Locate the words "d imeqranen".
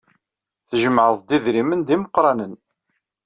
1.87-2.53